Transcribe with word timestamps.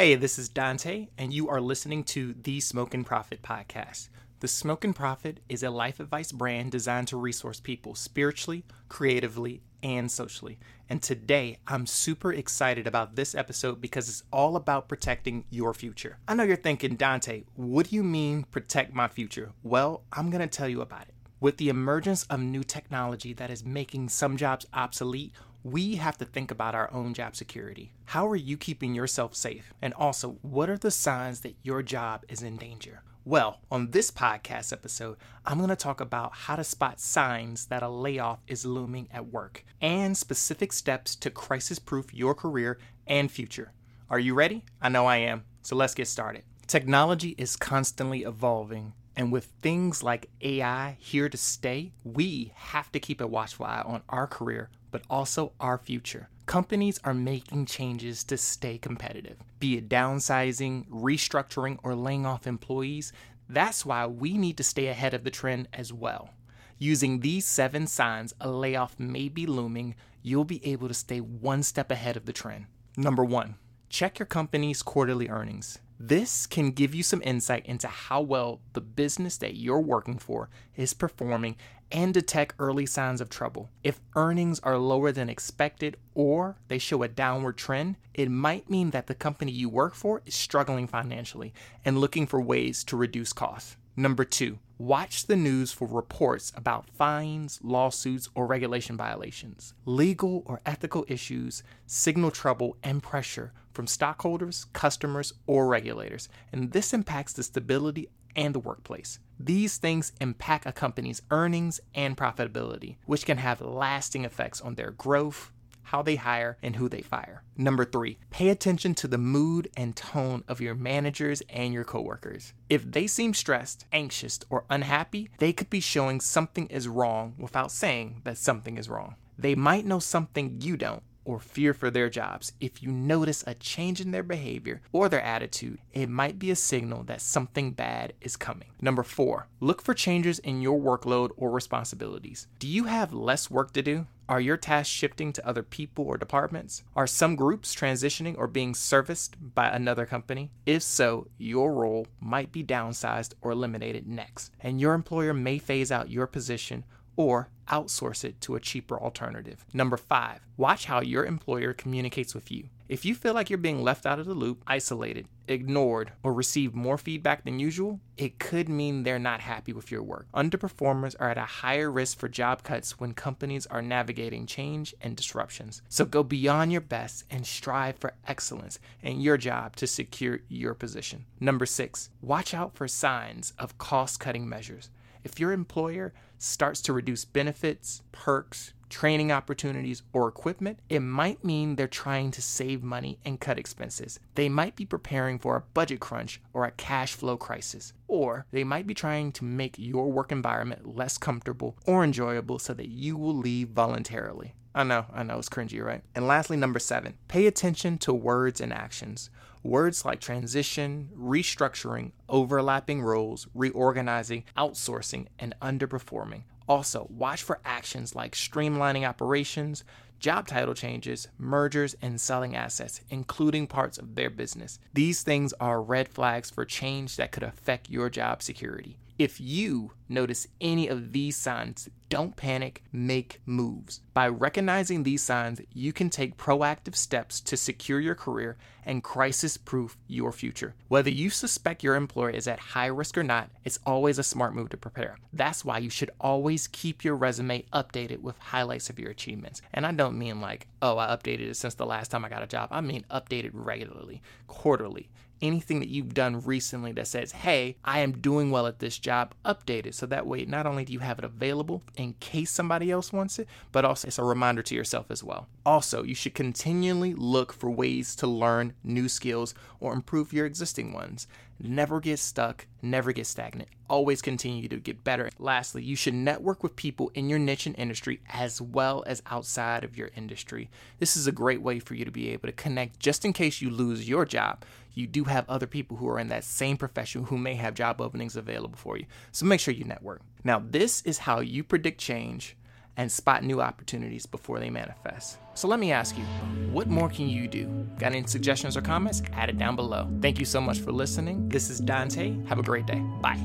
Hey, 0.00 0.14
this 0.14 0.38
is 0.38 0.48
Dante, 0.48 1.08
and 1.18 1.34
you 1.34 1.48
are 1.48 1.60
listening 1.60 2.04
to 2.04 2.32
the 2.32 2.60
Smoking 2.60 3.02
Prophet 3.02 3.42
podcast. 3.42 4.10
The 4.38 4.46
Smoking 4.46 4.92
Prophet 4.92 5.40
is 5.48 5.64
a 5.64 5.70
life 5.70 5.98
advice 5.98 6.30
brand 6.30 6.70
designed 6.70 7.08
to 7.08 7.16
resource 7.16 7.58
people 7.58 7.96
spiritually, 7.96 8.64
creatively, 8.88 9.60
and 9.82 10.08
socially. 10.08 10.60
And 10.88 11.02
today, 11.02 11.58
I'm 11.66 11.84
super 11.84 12.32
excited 12.32 12.86
about 12.86 13.16
this 13.16 13.34
episode 13.34 13.80
because 13.80 14.08
it's 14.08 14.22
all 14.32 14.54
about 14.54 14.88
protecting 14.88 15.46
your 15.50 15.74
future. 15.74 16.18
I 16.28 16.34
know 16.34 16.44
you're 16.44 16.54
thinking, 16.54 16.94
Dante, 16.94 17.42
what 17.56 17.90
do 17.90 17.96
you 17.96 18.04
mean 18.04 18.44
protect 18.44 18.94
my 18.94 19.08
future? 19.08 19.50
Well, 19.64 20.04
I'm 20.12 20.30
going 20.30 20.42
to 20.42 20.46
tell 20.46 20.68
you 20.68 20.80
about 20.80 21.08
it. 21.08 21.14
With 21.40 21.58
the 21.58 21.68
emergence 21.68 22.24
of 22.24 22.40
new 22.40 22.64
technology 22.64 23.32
that 23.34 23.48
is 23.48 23.64
making 23.64 24.08
some 24.08 24.36
jobs 24.36 24.66
obsolete, 24.74 25.32
we 25.62 25.94
have 25.94 26.18
to 26.18 26.24
think 26.24 26.50
about 26.50 26.74
our 26.74 26.92
own 26.92 27.14
job 27.14 27.36
security. 27.36 27.92
How 28.06 28.26
are 28.26 28.34
you 28.34 28.56
keeping 28.56 28.92
yourself 28.92 29.36
safe? 29.36 29.72
And 29.80 29.94
also, 29.94 30.38
what 30.42 30.68
are 30.68 30.76
the 30.76 30.90
signs 30.90 31.42
that 31.42 31.54
your 31.62 31.80
job 31.84 32.24
is 32.28 32.42
in 32.42 32.56
danger? 32.56 33.02
Well, 33.24 33.60
on 33.70 33.92
this 33.92 34.10
podcast 34.10 34.72
episode, 34.72 35.16
I'm 35.46 35.58
going 35.58 35.68
to 35.68 35.76
talk 35.76 36.00
about 36.00 36.32
how 36.34 36.56
to 36.56 36.64
spot 36.64 36.98
signs 36.98 37.66
that 37.66 37.84
a 37.84 37.88
layoff 37.88 38.40
is 38.48 38.66
looming 38.66 39.06
at 39.12 39.28
work 39.28 39.64
and 39.80 40.16
specific 40.16 40.72
steps 40.72 41.14
to 41.16 41.30
crisis 41.30 41.78
proof 41.78 42.12
your 42.12 42.34
career 42.34 42.78
and 43.06 43.30
future. 43.30 43.72
Are 44.10 44.18
you 44.18 44.34
ready? 44.34 44.64
I 44.82 44.88
know 44.88 45.06
I 45.06 45.18
am. 45.18 45.44
So 45.62 45.76
let's 45.76 45.94
get 45.94 46.08
started. 46.08 46.42
Technology 46.66 47.34
is 47.38 47.56
constantly 47.56 48.24
evolving, 48.24 48.92
and 49.18 49.30
with 49.30 49.46
things 49.60 50.02
like 50.02 50.30
AI 50.40 50.96
here 50.98 51.28
to 51.28 51.36
stay, 51.36 51.92
we 52.04 52.52
have 52.54 52.90
to 52.92 53.00
keep 53.00 53.20
a 53.20 53.26
watchful 53.26 53.66
eye 53.66 53.82
on 53.84 54.02
our 54.08 54.26
career 54.26 54.70
but 54.90 55.02
also 55.10 55.52
our 55.60 55.78
future. 55.78 56.28
Companies 56.46 56.98
are 57.04 57.14
making 57.14 57.66
changes 57.66 58.24
to 58.24 58.36
stay 58.36 58.78
competitive, 58.78 59.36
be 59.60 59.76
it 59.76 59.88
downsizing, 59.88 60.88
restructuring, 60.88 61.78
or 61.82 61.94
laying 61.94 62.24
off 62.24 62.46
employees. 62.46 63.12
That's 63.48 63.84
why 63.84 64.06
we 64.06 64.38
need 64.38 64.56
to 64.56 64.64
stay 64.64 64.86
ahead 64.86 65.14
of 65.14 65.24
the 65.24 65.30
trend 65.30 65.68
as 65.74 65.92
well. 65.92 66.30
Using 66.78 67.20
these 67.20 67.44
seven 67.44 67.86
signs 67.86 68.34
a 68.40 68.50
layoff 68.50 68.98
may 68.98 69.28
be 69.28 69.46
looming, 69.46 69.94
you'll 70.22 70.44
be 70.44 70.64
able 70.64 70.88
to 70.88 70.94
stay 70.94 71.20
one 71.20 71.62
step 71.62 71.90
ahead 71.90 72.16
of 72.16 72.24
the 72.24 72.32
trend. 72.32 72.66
Number 72.96 73.24
one, 73.24 73.56
check 73.90 74.18
your 74.18 74.26
company's 74.26 74.82
quarterly 74.82 75.28
earnings. 75.28 75.80
This 76.00 76.46
can 76.46 76.70
give 76.70 76.94
you 76.94 77.02
some 77.02 77.22
insight 77.24 77.66
into 77.66 77.88
how 77.88 78.20
well 78.20 78.60
the 78.72 78.80
business 78.80 79.36
that 79.38 79.56
you're 79.56 79.80
working 79.80 80.16
for 80.16 80.48
is 80.76 80.94
performing 80.94 81.56
and 81.90 82.14
detect 82.14 82.54
early 82.60 82.86
signs 82.86 83.20
of 83.20 83.28
trouble. 83.28 83.70
If 83.82 84.00
earnings 84.14 84.60
are 84.60 84.78
lower 84.78 85.10
than 85.10 85.28
expected 85.28 85.96
or 86.14 86.56
they 86.68 86.78
show 86.78 87.02
a 87.02 87.08
downward 87.08 87.56
trend, 87.56 87.96
it 88.14 88.30
might 88.30 88.70
mean 88.70 88.90
that 88.90 89.08
the 89.08 89.14
company 89.14 89.50
you 89.50 89.68
work 89.68 89.94
for 89.94 90.22
is 90.24 90.36
struggling 90.36 90.86
financially 90.86 91.52
and 91.84 91.98
looking 91.98 92.28
for 92.28 92.40
ways 92.40 92.84
to 92.84 92.96
reduce 92.96 93.32
costs. 93.32 93.76
Number 93.98 94.24
two, 94.24 94.60
watch 94.78 95.26
the 95.26 95.34
news 95.34 95.72
for 95.72 95.88
reports 95.88 96.52
about 96.54 96.88
fines, 96.88 97.58
lawsuits, 97.64 98.28
or 98.32 98.46
regulation 98.46 98.96
violations. 98.96 99.74
Legal 99.86 100.44
or 100.46 100.60
ethical 100.64 101.04
issues 101.08 101.64
signal 101.84 102.30
trouble 102.30 102.76
and 102.84 103.02
pressure 103.02 103.52
from 103.72 103.88
stockholders, 103.88 104.66
customers, 104.72 105.32
or 105.48 105.66
regulators, 105.66 106.28
and 106.52 106.70
this 106.70 106.94
impacts 106.94 107.32
the 107.32 107.42
stability 107.42 108.08
and 108.36 108.54
the 108.54 108.60
workplace. 108.60 109.18
These 109.40 109.78
things 109.78 110.12
impact 110.20 110.64
a 110.64 110.70
company's 110.70 111.22
earnings 111.32 111.80
and 111.92 112.16
profitability, 112.16 112.98
which 113.06 113.26
can 113.26 113.38
have 113.38 113.60
lasting 113.60 114.24
effects 114.24 114.60
on 114.60 114.76
their 114.76 114.92
growth, 114.92 115.50
how 115.88 116.02
they 116.02 116.16
hire, 116.16 116.56
and 116.62 116.76
who 116.76 116.88
they 116.88 117.02
fire. 117.02 117.42
Number 117.56 117.84
three, 117.84 118.18
pay 118.30 118.48
attention 118.48 118.94
to 118.94 119.08
the 119.08 119.18
mood 119.18 119.68
and 119.76 119.94
tone 119.94 120.44
of 120.48 120.60
your 120.60 120.74
managers 120.74 121.42
and 121.48 121.72
your 121.74 121.84
coworkers. 121.84 122.52
If 122.68 122.90
they 122.90 123.06
seem 123.06 123.34
stressed, 123.34 123.84
anxious, 123.92 124.40
or 124.50 124.64
unhappy, 124.70 125.30
they 125.38 125.52
could 125.52 125.70
be 125.70 125.80
showing 125.80 126.20
something 126.20 126.66
is 126.68 126.88
wrong 126.88 127.34
without 127.38 127.72
saying 127.72 128.22
that 128.24 128.38
something 128.38 128.76
is 128.76 128.88
wrong. 128.88 129.16
They 129.38 129.54
might 129.54 129.86
know 129.86 129.98
something 129.98 130.60
you 130.60 130.76
don't 130.76 131.02
or 131.28 131.38
fear 131.38 131.74
for 131.74 131.90
their 131.90 132.08
jobs, 132.08 132.52
if 132.58 132.82
you 132.82 132.90
notice 132.90 133.44
a 133.46 133.54
change 133.54 134.00
in 134.00 134.10
their 134.12 134.22
behavior 134.22 134.80
or 134.92 135.08
their 135.10 135.20
attitude, 135.20 135.78
it 135.92 136.08
might 136.08 136.38
be 136.38 136.50
a 136.50 136.56
signal 136.56 137.02
that 137.04 137.20
something 137.20 137.70
bad 137.70 138.14
is 138.22 138.34
coming. 138.34 138.68
Number 138.80 139.02
four, 139.02 139.46
look 139.60 139.82
for 139.82 139.92
changes 139.92 140.38
in 140.38 140.62
your 140.62 140.80
workload 140.80 141.30
or 141.36 141.50
responsibilities. 141.50 142.46
Do 142.58 142.66
you 142.66 142.84
have 142.84 143.12
less 143.12 143.50
work 143.50 143.72
to 143.74 143.82
do? 143.82 144.06
Are 144.28 144.42
your 144.42 144.58
tasks 144.58 144.92
shifting 144.92 145.32
to 145.32 145.48
other 145.48 145.62
people 145.62 146.04
or 146.04 146.18
departments? 146.18 146.82
Are 146.94 147.06
some 147.06 147.34
groups 147.34 147.74
transitioning 147.74 148.36
or 148.36 148.46
being 148.46 148.74
serviced 148.74 149.36
by 149.54 149.68
another 149.70 150.04
company? 150.04 150.50
If 150.66 150.82
so, 150.82 151.28
your 151.38 151.72
role 151.72 152.06
might 152.20 152.52
be 152.52 152.62
downsized 152.62 153.32
or 153.40 153.52
eliminated 153.52 154.06
next, 154.06 154.52
and 154.60 154.82
your 154.82 154.92
employer 154.92 155.32
may 155.32 155.56
phase 155.56 155.90
out 155.90 156.10
your 156.10 156.26
position 156.26 156.84
or 157.16 157.48
outsource 157.68 158.22
it 158.22 158.38
to 158.42 158.54
a 158.54 158.60
cheaper 158.60 159.00
alternative. 159.00 159.64
Number 159.72 159.96
five, 159.96 160.40
watch 160.58 160.84
how 160.84 161.00
your 161.00 161.24
employer 161.24 161.72
communicates 161.72 162.34
with 162.34 162.50
you. 162.50 162.68
If 162.88 163.04
you 163.04 163.14
feel 163.14 163.34
like 163.34 163.50
you're 163.50 163.58
being 163.58 163.82
left 163.82 164.06
out 164.06 164.18
of 164.18 164.24
the 164.24 164.32
loop, 164.32 164.62
isolated, 164.66 165.28
ignored, 165.46 166.12
or 166.22 166.32
receive 166.32 166.74
more 166.74 166.96
feedback 166.96 167.44
than 167.44 167.58
usual, 167.58 168.00
it 168.16 168.38
could 168.38 168.66
mean 168.70 169.02
they're 169.02 169.18
not 169.18 169.42
happy 169.42 169.74
with 169.74 169.90
your 169.90 170.02
work. 170.02 170.26
Underperformers 170.34 171.14
are 171.20 171.28
at 171.28 171.36
a 171.36 171.42
higher 171.42 171.90
risk 171.90 172.18
for 172.18 172.28
job 172.28 172.62
cuts 172.62 172.98
when 172.98 173.12
companies 173.12 173.66
are 173.66 173.82
navigating 173.82 174.46
change 174.46 174.94
and 175.02 175.16
disruptions. 175.16 175.82
So 175.90 176.06
go 176.06 176.22
beyond 176.22 176.72
your 176.72 176.80
best 176.80 177.24
and 177.30 177.46
strive 177.46 177.98
for 177.98 178.14
excellence 178.26 178.78
in 179.02 179.20
your 179.20 179.36
job 179.36 179.76
to 179.76 179.86
secure 179.86 180.40
your 180.48 180.72
position. 180.72 181.26
Number 181.40 181.66
six, 181.66 182.08
watch 182.22 182.54
out 182.54 182.74
for 182.74 182.88
signs 182.88 183.52
of 183.58 183.76
cost 183.76 184.18
cutting 184.18 184.48
measures. 184.48 184.88
If 185.24 185.38
your 185.38 185.52
employer 185.52 186.14
starts 186.38 186.80
to 186.82 186.94
reduce 186.94 187.26
benefits, 187.26 188.00
perks, 188.12 188.72
training 188.88 189.32
opportunities, 189.32 190.02
or 190.12 190.28
equipment, 190.28 190.78
it 190.88 191.00
might 191.00 191.44
mean 191.44 191.76
they're 191.76 191.88
trying 191.88 192.30
to 192.32 192.42
save 192.42 192.82
money 192.82 193.18
and 193.24 193.40
cut 193.40 193.58
expenses. 193.58 194.20
They 194.34 194.48
might 194.48 194.76
be 194.76 194.84
preparing 194.84 195.38
for 195.38 195.56
a 195.56 195.64
budget 195.74 196.00
crunch 196.00 196.40
or 196.52 196.64
a 196.64 196.72
cash 196.72 197.14
flow 197.14 197.36
crisis. 197.36 197.92
Or 198.06 198.46
they 198.50 198.64
might 198.64 198.86
be 198.86 198.94
trying 198.94 199.32
to 199.32 199.44
make 199.44 199.76
your 199.78 200.10
work 200.10 200.32
environment 200.32 200.96
less 200.96 201.18
comfortable 201.18 201.76
or 201.86 202.04
enjoyable 202.04 202.58
so 202.58 202.74
that 202.74 202.88
you 202.88 203.16
will 203.16 203.36
leave 203.36 203.68
voluntarily. 203.68 204.54
I 204.74 204.84
know, 204.84 205.06
I 205.12 205.22
know, 205.22 205.38
it's 205.38 205.48
cringy, 205.48 205.82
right? 205.82 206.02
And 206.14 206.26
lastly, 206.26 206.56
number 206.56 206.78
seven, 206.78 207.14
pay 207.26 207.46
attention 207.46 207.98
to 207.98 208.12
words 208.14 208.60
and 208.60 208.72
actions. 208.72 209.30
Words 209.64 210.04
like 210.04 210.20
transition, 210.20 211.10
restructuring, 211.18 212.12
overlapping 212.28 213.02
roles, 213.02 213.48
reorganizing, 213.54 214.44
outsourcing, 214.56 215.26
and 215.38 215.54
underperforming. 215.60 216.44
Also, 216.68 217.06
watch 217.10 217.42
for 217.42 217.60
actions 217.64 218.14
like 218.14 218.34
streamlining 218.34 219.08
operations, 219.08 219.84
job 220.20 220.46
title 220.46 220.74
changes, 220.74 221.28
mergers, 221.38 221.96
and 222.02 222.20
selling 222.20 222.54
assets, 222.54 223.00
including 223.08 223.66
parts 223.66 223.96
of 223.98 224.14
their 224.14 224.30
business. 224.30 224.78
These 224.92 225.22
things 225.22 225.54
are 225.60 225.80
red 225.80 226.08
flags 226.08 226.50
for 226.50 226.64
change 226.64 227.16
that 227.16 227.32
could 227.32 227.42
affect 227.42 227.88
your 227.88 228.10
job 228.10 228.42
security. 228.42 228.98
If 229.18 229.40
you 229.40 229.90
notice 230.08 230.46
any 230.60 230.86
of 230.86 231.10
these 231.10 231.36
signs, 231.36 231.88
don't 232.08 232.36
panic, 232.36 232.84
make 232.92 233.40
moves. 233.44 234.00
By 234.14 234.28
recognizing 234.28 235.02
these 235.02 235.24
signs, 235.24 235.60
you 235.74 235.92
can 235.92 236.08
take 236.08 236.36
proactive 236.36 236.94
steps 236.94 237.40
to 237.40 237.56
secure 237.56 237.98
your 237.98 238.14
career 238.14 238.56
and 238.86 239.02
crisis 239.02 239.56
proof 239.56 239.96
your 240.06 240.30
future. 240.30 240.76
Whether 240.86 241.10
you 241.10 241.30
suspect 241.30 241.82
your 241.82 241.96
employer 241.96 242.30
is 242.30 242.46
at 242.46 242.60
high 242.60 242.86
risk 242.86 243.18
or 243.18 243.24
not, 243.24 243.50
it's 243.64 243.80
always 243.84 244.20
a 244.20 244.22
smart 244.22 244.54
move 244.54 244.68
to 244.68 244.76
prepare. 244.76 245.18
That's 245.32 245.64
why 245.64 245.78
you 245.78 245.90
should 245.90 246.12
always 246.20 246.68
keep 246.68 247.02
your 247.02 247.16
resume 247.16 247.64
updated 247.72 248.20
with 248.20 248.38
highlights 248.38 248.88
of 248.88 249.00
your 249.00 249.10
achievements. 249.10 249.62
And 249.74 249.84
I 249.84 249.90
don't 249.90 250.16
mean 250.16 250.40
like, 250.40 250.68
oh, 250.80 250.96
I 250.96 251.08
updated 251.08 251.50
it 251.50 251.56
since 251.56 251.74
the 251.74 251.86
last 251.86 252.12
time 252.12 252.24
I 252.24 252.28
got 252.28 252.44
a 252.44 252.46
job. 252.46 252.68
I 252.70 252.82
mean 252.82 253.04
updated 253.10 253.50
regularly, 253.52 254.22
quarterly 254.46 255.10
anything 255.40 255.80
that 255.80 255.88
you've 255.88 256.14
done 256.14 256.40
recently 256.42 256.92
that 256.92 257.06
says, 257.06 257.32
hey, 257.32 257.76
I 257.84 258.00
am 258.00 258.12
doing 258.12 258.50
well 258.50 258.66
at 258.66 258.78
this 258.78 258.98
job, 258.98 259.34
update 259.44 259.86
it. 259.86 259.94
So 259.94 260.06
that 260.06 260.26
way, 260.26 260.44
not 260.44 260.66
only 260.66 260.84
do 260.84 260.92
you 260.92 260.98
have 261.00 261.18
it 261.18 261.24
available 261.24 261.82
in 261.96 262.14
case 262.14 262.50
somebody 262.50 262.90
else 262.90 263.12
wants 263.12 263.38
it, 263.38 263.48
but 263.72 263.84
also 263.84 264.08
it's 264.08 264.18
a 264.18 264.24
reminder 264.24 264.62
to 264.62 264.74
yourself 264.74 265.10
as 265.10 265.22
well. 265.22 265.48
Also, 265.64 266.02
you 266.02 266.14
should 266.14 266.34
continually 266.34 267.14
look 267.14 267.52
for 267.52 267.70
ways 267.70 268.16
to 268.16 268.26
learn 268.26 268.72
new 268.82 269.08
skills 269.08 269.54
or 269.80 269.92
improve 269.92 270.32
your 270.32 270.46
existing 270.46 270.92
ones. 270.92 271.26
Never 271.60 271.98
get 271.98 272.20
stuck, 272.20 272.68
never 272.82 273.10
get 273.12 273.26
stagnant. 273.26 273.68
Always 273.90 274.22
continue 274.22 274.68
to 274.68 274.76
get 274.76 275.02
better. 275.02 275.28
Lastly, 275.40 275.82
you 275.82 275.96
should 275.96 276.14
network 276.14 276.62
with 276.62 276.76
people 276.76 277.10
in 277.14 277.28
your 277.28 277.40
niche 277.40 277.66
and 277.66 277.76
industry 277.76 278.20
as 278.28 278.60
well 278.60 279.02
as 279.08 279.24
outside 279.26 279.82
of 279.82 279.96
your 279.96 280.10
industry. 280.14 280.70
This 281.00 281.16
is 281.16 281.26
a 281.26 281.32
great 281.32 281.60
way 281.60 281.80
for 281.80 281.96
you 281.96 282.04
to 282.04 282.12
be 282.12 282.28
able 282.28 282.46
to 282.46 282.52
connect 282.52 283.00
just 283.00 283.24
in 283.24 283.32
case 283.32 283.60
you 283.60 283.70
lose 283.70 284.08
your 284.08 284.24
job. 284.24 284.64
You 284.94 285.08
do 285.08 285.24
have 285.24 285.48
other 285.48 285.66
people 285.66 285.96
who 285.96 286.08
are 286.08 286.20
in 286.20 286.28
that 286.28 286.44
same 286.44 286.76
profession 286.76 287.24
who 287.24 287.36
may 287.36 287.56
have 287.56 287.74
job 287.74 288.00
openings 288.00 288.36
available 288.36 288.78
for 288.78 288.96
you. 288.96 289.06
So 289.32 289.44
make 289.44 289.58
sure 289.58 289.74
you 289.74 289.84
network. 289.84 290.22
Now, 290.44 290.62
this 290.64 291.02
is 291.02 291.18
how 291.18 291.40
you 291.40 291.64
predict 291.64 292.00
change 292.00 292.56
and 292.98 293.10
spot 293.10 293.44
new 293.44 293.62
opportunities 293.62 294.26
before 294.26 294.58
they 294.58 294.68
manifest. 294.68 295.38
So 295.54 295.68
let 295.68 295.78
me 295.78 295.92
ask 295.92 296.18
you, 296.18 296.24
what 296.72 296.88
more 296.88 297.08
can 297.08 297.28
you 297.28 297.46
do? 297.48 297.66
Got 297.98 298.12
any 298.12 298.26
suggestions 298.26 298.76
or 298.76 298.82
comments? 298.82 299.22
Add 299.32 299.48
it 299.48 299.56
down 299.56 299.76
below. 299.76 300.10
Thank 300.20 300.38
you 300.38 300.44
so 300.44 300.60
much 300.60 300.80
for 300.80 300.92
listening. 300.92 301.48
This 301.48 301.70
is 301.70 301.78
Dante. 301.78 302.36
Have 302.46 302.58
a 302.58 302.62
great 302.62 302.86
day. 302.86 303.00
Bye. 303.22 303.38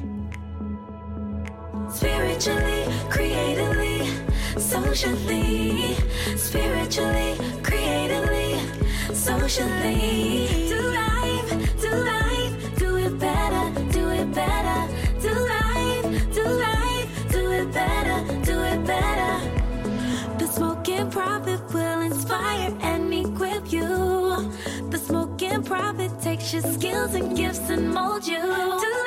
Spiritually, 1.90 2.86
creatively, 3.10 4.10
socially, 4.60 5.96
spiritually, 6.36 7.38
creatively, 7.62 8.58
socially. 9.14 10.48
Do 10.70 10.82
life, 10.82 11.82
takes 26.24 26.54
your 26.54 26.62
skills 26.62 27.16
and 27.16 27.36
gifts 27.36 27.70
and 27.70 27.94
molds 27.94 28.30
you. 28.30 28.40
Do 28.40 29.03